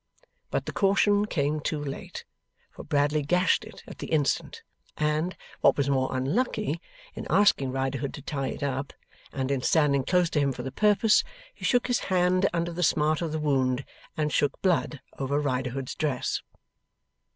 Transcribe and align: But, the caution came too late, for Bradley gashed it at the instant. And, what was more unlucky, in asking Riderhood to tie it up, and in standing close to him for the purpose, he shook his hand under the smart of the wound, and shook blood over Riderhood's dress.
But, 0.49 0.65
the 0.65 0.71
caution 0.71 1.25
came 1.27 1.59
too 1.59 1.77
late, 1.79 2.25
for 2.71 2.83
Bradley 2.83 3.21
gashed 3.21 3.63
it 3.63 3.83
at 3.85 3.99
the 3.99 4.07
instant. 4.07 4.63
And, 4.97 5.37
what 5.59 5.77
was 5.77 5.91
more 5.91 6.17
unlucky, 6.17 6.81
in 7.13 7.27
asking 7.29 7.71
Riderhood 7.71 8.11
to 8.15 8.23
tie 8.23 8.47
it 8.47 8.63
up, 8.63 8.93
and 9.31 9.51
in 9.51 9.61
standing 9.61 10.03
close 10.03 10.31
to 10.31 10.39
him 10.39 10.53
for 10.53 10.63
the 10.63 10.71
purpose, 10.71 11.23
he 11.53 11.65
shook 11.65 11.85
his 11.85 11.99
hand 11.99 12.49
under 12.51 12.71
the 12.71 12.81
smart 12.81 13.21
of 13.21 13.31
the 13.31 13.37
wound, 13.37 13.85
and 14.17 14.33
shook 14.33 14.59
blood 14.63 15.01
over 15.19 15.39
Riderhood's 15.39 15.93
dress. 15.93 16.41